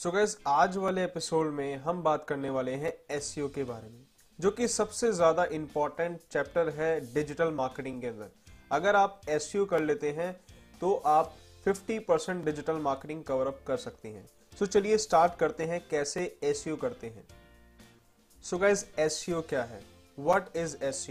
[0.00, 3.88] सो so gas आज वाले episode में हम बात करने वाले हैं एस के बारे
[3.88, 4.06] में,
[4.38, 8.30] जो कि सबसे ज़्यादा इंपॉर्टेंट चैप्टर है डिजिटल मार्केटिंग के अंदर।
[8.72, 10.32] अगर आप एस कर लेते हैं
[10.80, 11.34] तो आप
[11.66, 16.24] 50% डिजिटल मार्केटिंग कवर अप कर सकते हैं। सो so चलिए स्टार्ट करते हैं, कैसे
[16.42, 17.26] एस करते हैं।
[18.44, 19.82] सो गैस एस क्या है?
[20.18, 21.06] वट इज़ एस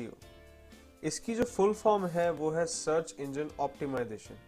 [1.04, 4.40] इसकी जो फुल फॉर्म है, वो है सर्च इंजन ऑप्टिमाइजेशन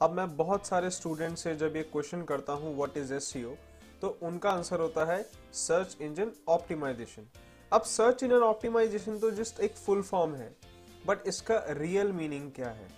[0.00, 3.32] अब मैं बहुत सारे स्टूडेंट से जब ये क्वेश्चन करता हूँ व्हाट इज़ एस
[4.02, 5.22] तो उनका आंसर होता है
[5.54, 7.26] सर्च इंजन ऑप्टिमाइजेशन।
[7.72, 10.54] अब सर्च इंजन ऑप्टिमाइजेशन तो जस्ट एक फुल फॉर्म है
[11.06, 12.88] बट इसका रियल मीनिंग क्या है?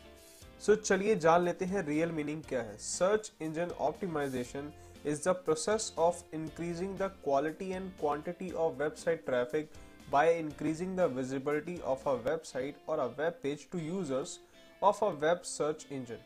[0.60, 4.72] सो so, चलिए जान लेते हैं रियल मीनिंग क्या है। Search engine optimisation
[5.06, 9.70] is the process of increasing the quality and quantity of website traffic
[10.10, 14.38] by increasing the visibility of a website और a web page to users
[14.82, 16.18] of a web search engine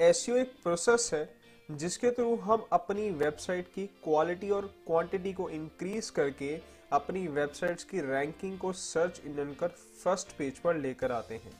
[0.00, 1.24] S एक process है
[1.70, 6.60] जिसके through हम अपनी website की quality और quantity को increase करके
[6.92, 9.68] अपनी वेबसाइट्स की रैंकिंग को सर्च इंजन कर
[10.04, 11.52] फ़र्स्ट पेज पर लेकर आते हैं।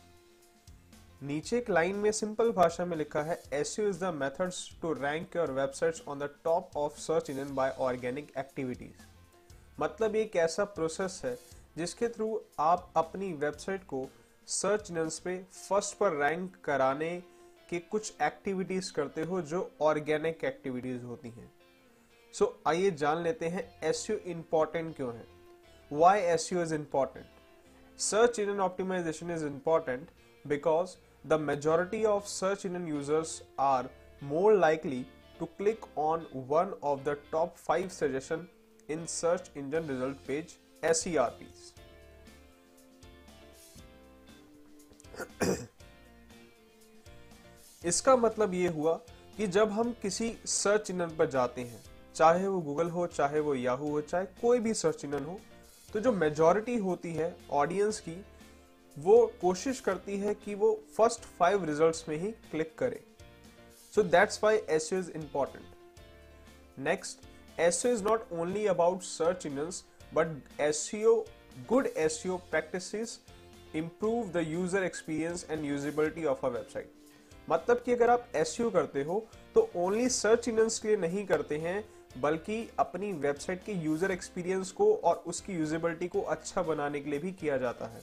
[1.22, 3.42] नीचे एक लाइन में सिंपल भाषा में लिखा है
[3.78, 7.70] SEO is the methods to rank your websites on the top of search engine by
[7.78, 9.06] organic activities
[9.80, 11.38] मतलब एक ऐसा प्रोसेस है
[11.76, 14.08] जिसके थ्रू आप अपनी वेबसाइट को
[14.46, 17.22] सर्च इंजन पे फ़र्स्ट पर रैंक कराने
[17.70, 21.50] कि कुछ एक्टिविटीज़ करते हो जो ऑर्गेनिक एक्टिविटीज़ होती हैं।
[22.34, 25.26] सो so, आइए जान लेते हैं एस यू इंपॉर्टेंट क्यों है।
[25.90, 26.20] Why
[26.52, 27.26] SEO is important
[27.98, 30.08] search engine optimisation is important
[30.44, 33.88] because the majority of search engine users are
[34.22, 35.04] more likely
[35.40, 38.46] to click on one of the top five suggestion
[38.88, 41.72] in search engine result page S E R Ps
[47.82, 48.94] इसका मतलब ये हुआ
[49.36, 51.82] कि जब हम किसी search engine पर जाते हैं,
[52.14, 55.38] चाहे वो गूगल हो, चाहे वो याहू हो, चाहे कोई भी सर्च इंजन हो
[55.88, 58.16] तो जो मेजॉरिटी होती है ऑडियंस की,
[58.96, 63.00] वो कोशिश करती है कि वो फ़र्स्ट फाइव रिजल्ट्स में ही क्लिक करे।
[63.92, 67.26] So that's why S is important next
[67.60, 69.70] S is not only about search engine
[70.14, 70.90] but S
[71.68, 73.18] good S practice
[73.74, 76.99] improve the user experience and usability of a website
[77.48, 79.24] मतलब कि अगर आप S करते हो
[79.54, 81.84] तो ओनली सर्च इंजन के लिए नहीं करते हैं,
[82.18, 87.18] बल्कि अपनी वेबसाइट के यूज़र एक्सपीरियंस को और उसकी यूजेबिलिटी को अच्छा बनाने के लिए
[87.18, 88.02] भी किया जाता है।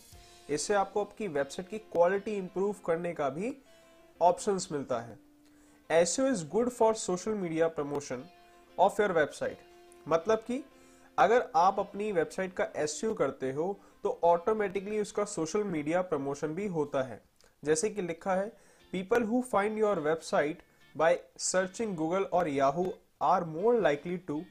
[0.49, 3.53] इससे आपको आपकी वेबसाइट की क्वालिटी इंप्रूव करने का भी
[4.21, 5.17] ऑप्शंस मिलता है।
[5.89, 8.23] S is good for social media promotion
[8.77, 9.57] of your website
[10.05, 10.63] मतलब कि
[11.17, 16.67] अगर आप अपनी वेबसाइट का एस करते हो तो ऑटोमेटिकली उसका सोशल मीडिया प्रमोशन भी
[16.69, 17.21] होता है।
[17.63, 18.51] जैसे कि लिखा है
[18.97, 20.61] People who find your website
[20.95, 24.43] by searching Google or Yahoo are more likely to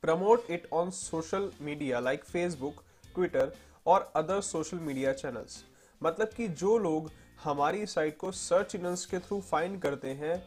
[0.00, 2.80] promote it on social media like Facebook,
[3.14, 3.46] Twitter
[3.86, 5.62] और अदर सोशल मीडिया चैनल्स
[6.02, 7.10] मतलब कि जो लोग
[7.44, 10.42] हमारी साइट को सर्च इंजन के थ्रू फाइंड करते हैं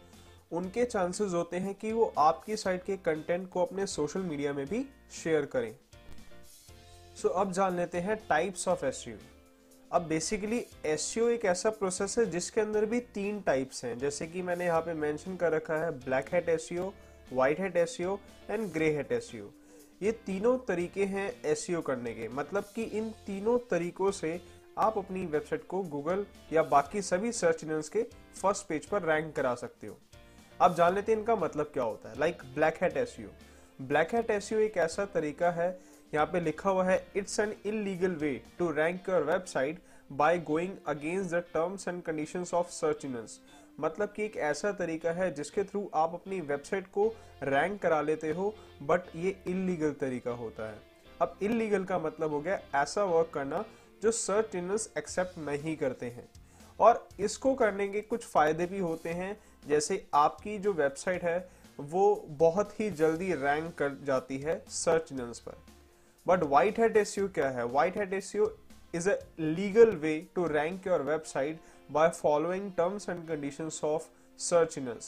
[0.52, 4.66] उनके चांसेस होते हैं कि वो आपकी साइट के कंटेंट को अपने सोशल मीडिया में
[4.66, 4.86] भी
[5.24, 5.74] शेयर करें
[7.16, 9.06] सो so, अब जान लेते हैं टाइप्स ऑफ़ एस
[9.96, 14.42] अब बेसिकली एस एक ऐसा प्रोसेस है जिसके अंदर भी तीन टाइप्स हैं। जैसे कि
[14.42, 18.90] मैंने यहाँ पे मेंशन कर रखा है black hat S white hat S and grey
[18.96, 19.32] hat S
[20.02, 24.40] ये तीनों तरीके हैं एस करने के। मतलब कि इन तीनों तरीकों से
[24.78, 28.04] आप अपनी वेबसाइट को गूगल या बाकी सभी सर्च इंजन के
[28.42, 29.98] फ़र्स्ट पेज पर रैंक करा सकते हो।
[30.60, 33.16] आप जान लेते हैं इनका मतलब क्या होता है। Like black hat S
[33.82, 35.78] black hat S एक ऐसा तरीका है
[36.14, 40.74] यहाँ पे लिखा हुआ है it's an illegal way to rank your website by going
[40.88, 43.28] against the terms and conditions of search engine
[43.80, 47.08] मतलब कि एक ऐसा तरीका है जिसके थ्रू आप अपनी वेबसाइट को
[47.44, 50.78] रैंक करा लेते हो बट ये इलीगल तरीका होता है।
[51.22, 53.64] अब इलीगल का मतलब हो गया ऐसा वर्क करना
[54.04, 56.28] जो सर्च इंजन एक्सेप्ट नहीं करते हैं।
[56.80, 61.38] और इसको करने के कुछ फ़ायदे भी होते हैं, जैसे आपकी जो वेबसाइट है,
[61.80, 65.58] वो बहुत ही जल्दी रैंक कर जाती है सर्च इंजन पर।
[66.28, 67.66] बट व्हाइट हेड एस क्या है?
[67.66, 71.60] White hat S is a legal way to rank your website
[71.92, 74.08] by following terms and condition of
[74.40, 75.00] search engine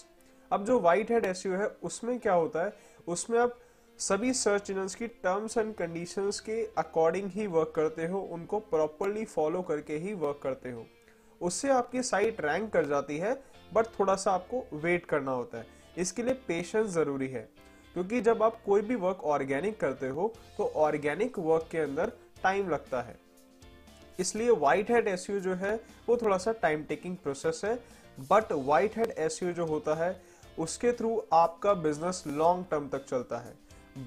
[0.51, 2.73] अब जो व्हाइट हेड एस है, उसमें क्या होता है?
[3.07, 3.57] उसमें आप
[3.99, 9.25] सभी सर्च इंजन की टर्म्स एंड कंडीशंस के अकॉर्डिंग ही वर्क करते हो, उनको प्रॉपरली
[9.25, 10.85] फॉलो करके ही वर्क करते हो।
[11.41, 13.33] उससे आपकी साइट रैंक कर जाती है
[13.73, 15.65] बट थोड़ा सा आपको वेट करना होता है।
[15.97, 17.47] इसके लिए पेशेंस ज़रूरी है।
[17.97, 22.11] क्योंकि जब आप कोई भी वर्क ऑर्गेनिक करते हो तो ऑर्गेनिक वर्क के अंदर
[22.43, 23.15] टाइम लगता है।
[24.19, 25.73] इसलिए व्हाइट हेड एसयू जो है,
[26.07, 27.73] वो थोड़ा सा टाइम टेकिंग प्रोसेस है।
[28.29, 30.21] बट व्हाइट हेड एसयू जो होता है,
[30.59, 33.53] उसके थ्रू आपका बिज़नेस लॉन्ग टर्म तक चलता है।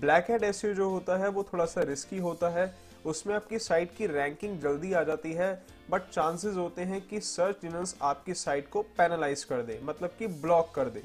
[0.00, 2.74] ब्लैक हेड एसयू जो होता है, वो थोड़ा सा रिस्की होता है।
[3.06, 5.54] उसमें आपकी साइट की रैंकिंग जल्दी आ जाती है
[5.90, 10.26] बट चांसेस होते हैं कि सर्च इंजन आपकी साइट को पैनलाइज कर दे मतलब कि
[10.26, 11.02] ब्लॉक कर दे।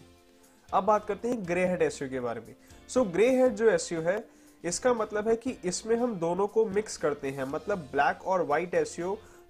[0.74, 2.56] अब बात करते हैं ग्रे हेड एस के बारे में।
[2.90, 4.24] सो ग्रे हेड जो एस है,
[4.64, 8.74] इसका मतलब है कि इसमें हम दोनों को मिक्स करते हैं। मतलब ब्लैक और व्हाइट
[8.74, 8.96] एस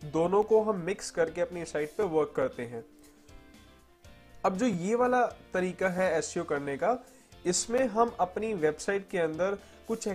[0.06, 2.84] दोनों को हम मिक्स करके अपनी साइट पे वर्क करते हैं।
[4.46, 6.98] अब जो ये वाला तरीका है एस करने का,
[7.46, 9.58] इसमें हम अपनी वेबसाइट के अंदर
[9.88, 10.08] कुछ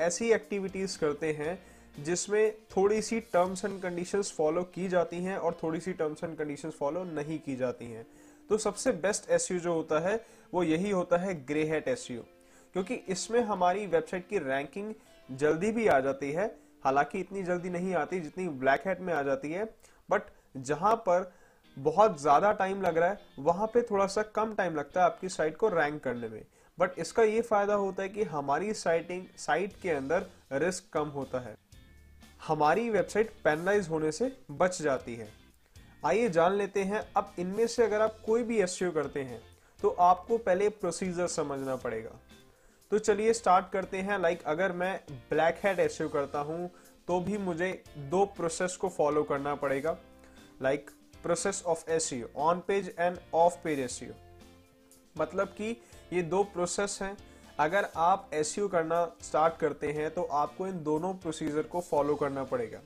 [0.00, 1.58] ऐसी एक्टिविटीज़ करते हैं,
[2.04, 6.36] जिसमें थोड़ी सी टर्म्स एंड कंडीशंस फॉलो की जाती हैं और थोड़ी सी टर्म्स एंड
[6.36, 8.06] कंडीशंस फॉलो नहीं की जाती हैं।
[8.50, 10.20] तो सबसे बेस्ट एस जो होता है,
[10.52, 14.94] वो यही होता है ग्रे हेट एस क्योंकि इसमें हमारी वेबसाइट की रैंकिंग
[15.28, 16.46] जल्दी भी आ जाती है।
[16.84, 19.64] हालाँकि इतनी जल्दी नहीं आती जितनी ब्लैक हेट में आ जाती है।
[20.08, 20.22] बट
[20.56, 21.30] जहाँ पर
[21.76, 25.28] बहुत ज़्यादा टाइम लग रहा है, वहाँ पे थोड़ा सा कम टाइम लगता है आपकी
[25.28, 26.42] साइट को रैंक करने में।
[26.78, 31.40] बट इसका ये फ़ायदा होता है कि हमारी साइटिंग साइट के अंदर रिस्क कम होता
[31.40, 31.56] है।
[32.46, 35.28] हमारी वेबसाइट पेनलाइज होने से बच जाती है।
[36.02, 39.40] आइए जान लेते हैं, अब इनमें से अगर आप कोई भी एस करते हैं
[39.80, 42.10] तो आपको पहले प्रोसीजर समझना पड़ेगा।
[42.90, 45.00] तो चलिए स्टार्ट करते हैं। लाइक अगर मैं
[45.30, 46.70] ब्लैक हेड एस करता हूँ
[47.08, 47.70] तो भी मुझे
[48.10, 49.96] दो प्रोसेस को फॉलो करना पड़ेगा।
[50.62, 50.90] Like
[51.22, 54.00] process of SEO on page and off page S
[55.16, 55.70] मतलब कि
[56.12, 57.16] ये दो प्रोसेस हैं।
[57.60, 62.44] अगर आप एस करना स्टार्ट करते हैं तो आपको इन दोनों प्रोसीजर को फॉलो करना
[62.44, 62.80] पड़ेगा।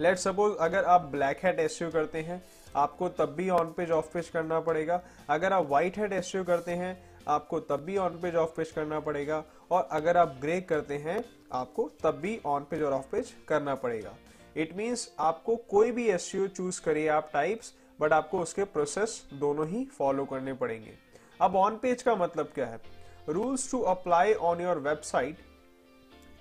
[0.00, 2.42] लेट सपोज़ अगर आप ब्लैक हेड एस करते हैं,
[2.76, 5.00] आपको तब भी ऑन पेज ऑफ़ पेज करना पड़ेगा।
[5.30, 6.96] अगर आप व्हाइट हेड एस करते हैं,
[7.28, 11.24] आपको तब भी ऑन पेज ऑफ़ पेज करना पड़ेगा। और अगर आप ग्रे करते हैं,
[11.52, 14.14] आपको तब भी ऑन पेज और ऑफ़ पेज करना पड़ेगा।
[14.56, 19.66] इट मीन्स आपको कोई भी एस चूज़ करिए आप टाइप्स बट आपको उसके प्रोसेस दोनों
[19.68, 20.94] ही फॉलो करने पड़ेंगे।
[21.40, 22.80] अब ऑन पेज का मतलब क्या है?
[23.28, 25.38] Rules to apply on your website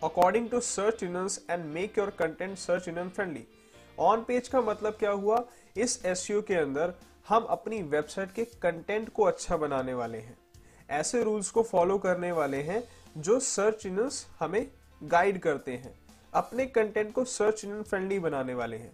[0.03, 3.45] according to search engine and make your content search engine friendly
[3.99, 5.43] on page का मतलब क्या हुआ?
[5.77, 6.93] इस एस के अंदर
[7.29, 10.37] हम अपनी वेबसाइट के कंटेंट को अच्छा बनाने वाले हैं।
[10.89, 12.83] ऐसे रूल्स को फॉलो करने वाले हैं
[13.17, 14.09] जो सर्च इंजन
[14.39, 14.67] हमें
[15.03, 15.93] गाइड करते हैं।
[16.33, 18.91] अपने कंटेंट को सर्च इंजन फ्रेंडली बनाने वाले हैं।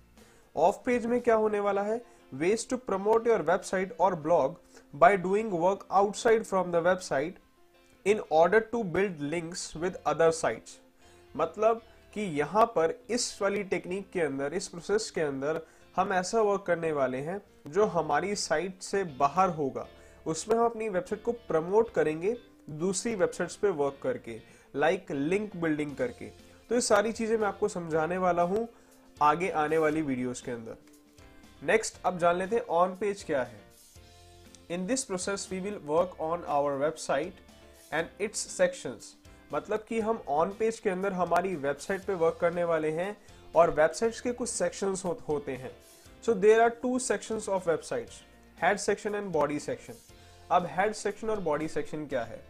[0.56, 2.02] ऑफ़ पेज में क्या होने वाला है?
[2.34, 4.58] Ways to promote your website और blog
[4.94, 7.34] by doing work outside from the website
[8.06, 10.78] in order to build links with other sites
[11.36, 11.82] मतलब
[12.14, 15.62] कि यहाँ पर इस वाली टेक्निक के अंदर, इस प्रोसेस के अंदर
[15.96, 19.88] हम ऐसा वर्क करने वाले हैं जो हमारी साइट से बाहर होगा।
[20.26, 22.36] उसमें हम अपनी वेबसाइट को प्रमोट करेंगे
[22.72, 24.40] दूसरी वेबसाइट्स पे वर्क करके
[24.74, 26.26] लाइक लिंक बिल्डिंग करके।
[26.70, 28.68] तो ये सारी चीज़ें मैं आपको समझाने वाला हूँ
[29.18, 30.78] आगे आने वाली वीडियोस के अंदर।
[31.62, 33.62] नेक्स्ट अब जान लेते हैं ऑन पेज क्या है।
[34.72, 37.40] In this process we will work on our website
[37.94, 39.14] and its sections.
[39.52, 43.16] मतलब कि हम ऑन पेज के अंदर हमारी वेबसाइट पे वर्क करने वाले हैं
[43.56, 45.72] और वेबसाइट्स के कुछ सेक्शंस हो, होते हैं।
[46.24, 48.22] So there are two sections of websites
[48.58, 49.94] head section and body section
[50.52, 52.42] अब हेड सेक्शन और बॉडी सेक्शन क्या है?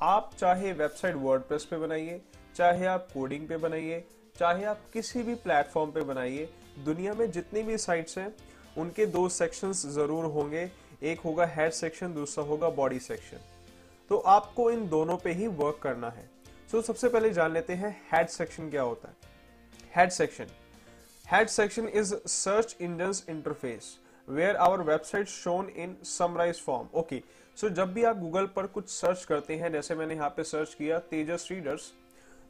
[0.00, 2.20] आप चाहे वेबसाइट वर्डप्रेस पे बनाइए
[2.56, 4.04] चाहे आप कोडिंग पे बनाइए
[4.36, 6.48] चाहे आप किसी भी प्लेटफॉर्म पे बनाइए
[6.84, 8.34] दुनिया में जितनी भी साइट्स हैं
[8.76, 10.70] उनके दो सेक्शंस ज़रूर होंगे।
[11.02, 13.40] एक होगा हेड सेक्शन दूसरा होगा बॉडी सेक्शन
[14.10, 16.28] तो आपको इन दोनों पे ही वर्क करना है।
[16.74, 19.14] सो so, सबसे पहले जान लेते हैं हेड सेक्शन क्या होता है।
[19.96, 20.46] Head section
[21.26, 23.90] head section is search engine interface
[24.28, 27.22] where our website shown in summarise form okay
[27.56, 30.74] so जब भी आप गूगल पर कुछ सर्च करते हैं जैसे मैंने यहाँ पे सर्च
[30.74, 31.92] किया तेजस रीडर्स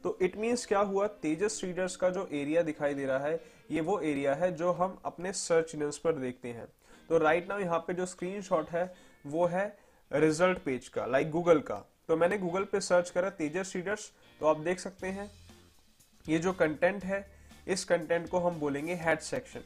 [0.03, 1.07] तो इट मीन्स क्या हुआ?
[1.07, 3.39] तेजस रीडर्स का जो एरिया दिखाई दे रहा है
[3.71, 6.67] ये वो एरिया है जो हम अपने सर्च इंजन पर देखते हैं।
[7.09, 8.93] तो राइट नाउ यहाँ पे जो स्क्रीनशॉट है
[9.25, 9.75] वो है
[10.11, 14.11] रिज़ल्ट पेज का लाइक like गूगल का। तो मैंने गूगल पे सर्च करा तेजस रीडर्स
[14.41, 15.29] तो आप देख सकते हैं,
[16.25, 17.25] ये जो कंटेंट है,
[17.67, 19.63] इस कंटेंट को हम बोलेंगे हेड सेक्शन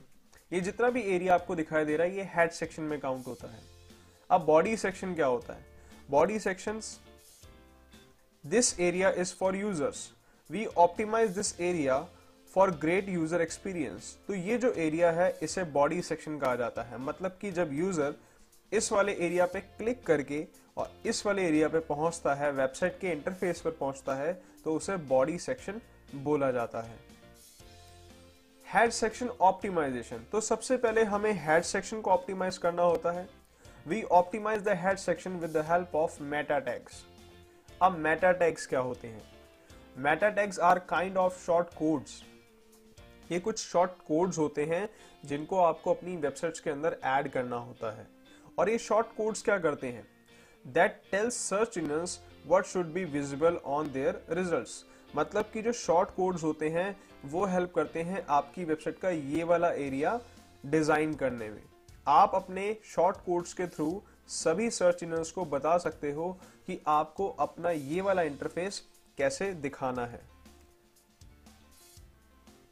[0.51, 3.48] ये जितना भी एरिया आपको दिखाई दे रहा है, ये हेड सेक्शन में काउंट होता
[3.48, 3.60] है।
[4.29, 5.65] अब बॉडी सेक्शन क्या होता है?
[6.10, 6.79] Body section
[8.46, 10.10] this area is for users
[10.50, 12.00] we optimise this area
[12.53, 16.98] for great user experience तो ये जो एरिया है, इसे बॉडी सेक्शन कहा जाता है।
[17.00, 18.15] मतलब कि जब यूज़र
[18.71, 20.45] इस वाले एरिया पे क्लिक करके
[20.77, 24.33] और इस वाले एरिया पे पहुँचता है वेबसाइट के इंटरफेस पर पहुँचता है
[24.63, 25.81] तो उसे बॉडी सेक्शन
[26.15, 26.97] बोला जाता है।
[28.67, 33.27] हेड सेक्शन ऑप्टिमाइजेशन तो सबसे पहले हमें हेड सेक्शन को ऑप्टिमाइज करना होता है।
[33.88, 37.03] We optimise the head section with the help of meta tags
[37.81, 39.21] अब मेटा टैग्स क्या होते हैं?
[39.97, 42.21] Meta tags are kind of short codes
[43.31, 44.88] ये कुछ शॉर्ट कोड्स होते हैं
[45.25, 48.07] जिनको आपको अपनी वेबसाइट्स के अंदर ऐड करना होता है।
[48.59, 50.07] और ये शॉर्ट कोड्स क्या करते हैं?
[50.65, 56.09] That tells search engines what should be visible on their results मतलब कि जो शॉर्ट
[56.15, 60.19] कोड्स होते हैं, वो हेल्प करते हैं आपकी वेबसाइट का ये वाला एरिया
[60.65, 61.61] डिज़ाइन करने में।
[62.07, 66.31] आप अपने शॉर्ट कोड्स के थ्रू सभी सर्च इंजन्स को बता सकते हो
[66.67, 68.81] कि आपको अपना ये वाला इंटरफेस
[69.17, 70.21] कैसे दिखाना है।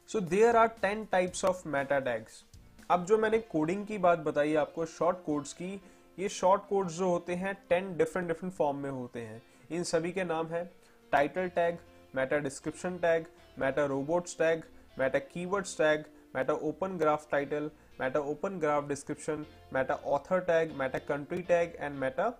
[0.08, 2.42] So there are ten types of meta tags
[2.90, 5.80] अब जो मैंने कोडिंग की बात बताई आपको शॉर्ट कोड्स की,
[6.18, 9.40] ये शॉर्ट कोड्स जो होते हैं टेन डिफरेंट डिफरेंट फॉर्म में होते हैं।
[9.70, 10.64] इन सभी के नाम है
[11.12, 11.78] title tag
[12.16, 13.26] meta description tag
[13.58, 14.62] meta robots tag
[14.98, 16.04] meta keywords tag
[16.36, 21.98] meta open graph title meta open graph description meta author tag meta country tag and
[21.98, 22.32] meta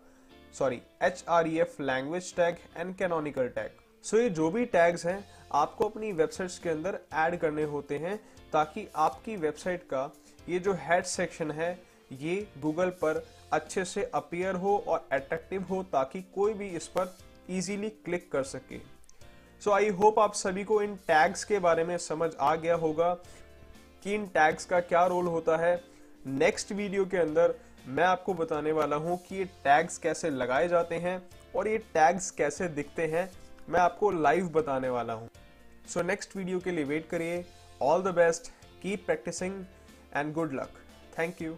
[0.58, 5.04] sorry H R E F language tag and canonical tag so ये जो भी tags
[5.06, 8.16] हैं, आपको अपनी websites के अंदर add करने होते हैं
[8.52, 10.10] ताकि आपकी वेबसाइट का
[10.48, 11.78] ये जो हेड सेक्शन है,
[12.12, 17.16] ये गूगल पर अच्छे से अपियर हो और अट्रैक्टिव हो ताकि कोई भी इस पर
[17.50, 18.78] इजीली क्लिक कर सके।
[19.62, 23.12] सो आई होप आप सभी को इन टैग्स के बारे में समझ आ गया होगा
[24.04, 25.80] कि इन टैग्स का क्या रोल होता है।
[26.26, 27.54] नेक्स्ट वीडियो के अंदर
[27.88, 31.20] मैं आपको बताने वाला हूँ कि ये टैग्स कैसे लगाए जाते हैं
[31.56, 33.30] और ये टैग्स कैसे दिखते हैं।
[33.68, 35.28] मैं आपको लाइव बताने वाला हूँ।
[35.88, 37.44] सो नेक्स्ट वीडियो के लिए वेट करिए।
[37.82, 38.50] All the best
[38.82, 39.64] keep practising
[40.16, 40.78] and good luck
[41.18, 41.56] thank you